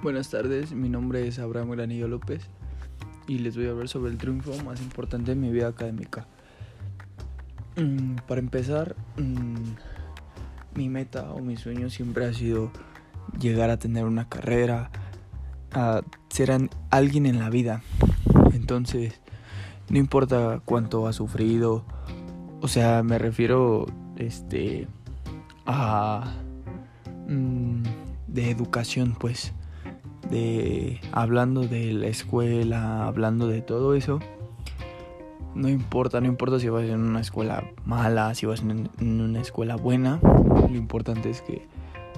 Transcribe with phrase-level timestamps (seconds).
[0.00, 2.48] Buenas tardes, mi nombre es Abraham Granillo López
[3.26, 6.28] y les voy a hablar sobre el triunfo más importante de mi vida académica.
[7.74, 12.70] Mm, para empezar, mm, mi meta o mi sueño siempre ha sido
[13.40, 14.92] llegar a tener una carrera,
[15.72, 16.56] a ser
[16.90, 17.82] alguien en la vida.
[18.52, 19.20] Entonces,
[19.90, 21.84] no importa cuánto ha sufrido,
[22.60, 23.86] o sea, me refiero
[24.16, 24.86] este
[25.66, 26.36] a
[27.26, 27.82] mm,
[28.28, 29.54] de educación, pues
[30.30, 34.20] de hablando de la escuela, hablando de todo eso.
[35.54, 39.76] No importa, no importa si vas en una escuela mala, si vas en una escuela
[39.76, 40.20] buena.
[40.22, 41.66] Lo importante es que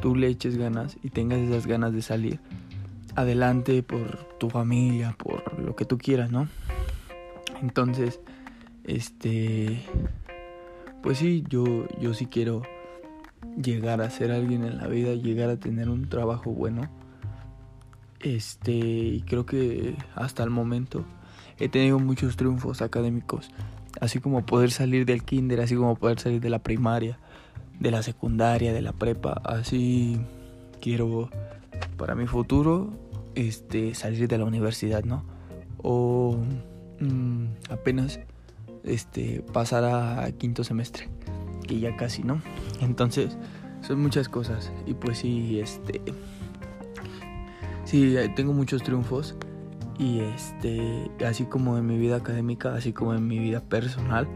[0.00, 2.40] tú le eches ganas y tengas esas ganas de salir
[3.14, 6.48] adelante por tu familia, por lo que tú quieras, ¿no?
[7.60, 8.20] Entonces,
[8.84, 9.82] este,
[11.02, 11.64] pues sí, yo,
[11.98, 12.62] yo sí quiero
[13.60, 16.88] llegar a ser alguien en la vida, llegar a tener un trabajo bueno
[18.34, 21.04] este, y creo que hasta el momento
[21.58, 23.50] he tenido muchos triunfos académicos,
[24.00, 27.18] así como poder salir del kinder, así como poder salir de la primaria,
[27.78, 30.20] de la secundaria, de la prepa, así
[30.80, 31.30] quiero
[31.96, 32.90] para mi futuro
[33.34, 35.24] este salir de la universidad, ¿no?
[35.78, 36.38] O
[37.00, 38.18] mm, apenas
[38.82, 41.08] este pasar a quinto semestre,
[41.66, 42.42] que ya casi, ¿no?
[42.80, 43.36] Entonces,
[43.82, 46.00] son muchas cosas y pues sí, este
[47.96, 49.34] Sí, eh, tengo muchos triunfos
[49.98, 54.28] y este, así como en mi vida académica, así como en mi vida personal,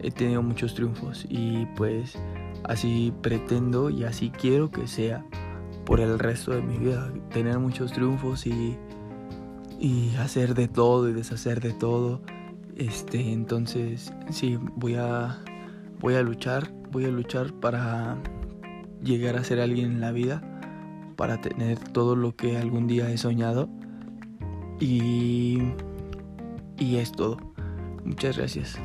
[0.00, 2.18] he tenido muchos triunfos y pues
[2.64, 5.26] así pretendo y así quiero que sea
[5.84, 8.78] por el resto de mi vida, tener muchos triunfos y,
[9.78, 12.22] y hacer de todo y deshacer de todo.
[12.76, 15.38] Este, entonces, sí, voy a
[16.00, 18.16] voy a luchar, voy a luchar para
[19.02, 20.55] llegar a ser alguien en la vida
[21.16, 23.68] para tener todo lo que algún día he soñado.
[24.78, 25.62] Y,
[26.78, 27.38] y es todo.
[28.04, 28.78] Muchas gracias.